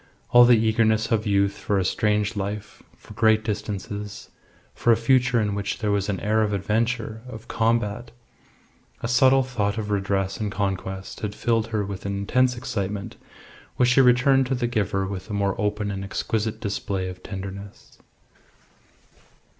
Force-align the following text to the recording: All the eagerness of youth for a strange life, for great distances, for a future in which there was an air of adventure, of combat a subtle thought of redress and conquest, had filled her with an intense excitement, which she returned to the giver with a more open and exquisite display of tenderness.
All 0.31 0.45
the 0.45 0.57
eagerness 0.57 1.11
of 1.11 1.27
youth 1.27 1.55
for 1.59 1.77
a 1.77 1.85
strange 1.85 2.35
life, 2.35 2.81
for 2.97 3.13
great 3.13 3.43
distances, 3.43 4.29
for 4.73 4.91
a 4.91 4.97
future 4.97 5.39
in 5.39 5.53
which 5.53 5.77
there 5.77 5.91
was 5.91 6.09
an 6.09 6.19
air 6.21 6.41
of 6.41 6.53
adventure, 6.53 7.21
of 7.29 7.47
combat 7.47 8.09
a 9.03 9.07
subtle 9.07 9.43
thought 9.43 9.77
of 9.77 9.91
redress 9.91 10.39
and 10.39 10.51
conquest, 10.51 11.19
had 11.19 11.35
filled 11.35 11.67
her 11.67 11.85
with 11.85 12.07
an 12.07 12.17
intense 12.17 12.57
excitement, 12.57 13.15
which 13.75 13.89
she 13.89 14.01
returned 14.01 14.47
to 14.47 14.55
the 14.55 14.65
giver 14.65 15.05
with 15.05 15.29
a 15.29 15.33
more 15.33 15.53
open 15.61 15.91
and 15.91 16.03
exquisite 16.03 16.59
display 16.59 17.07
of 17.07 17.21
tenderness. 17.21 17.99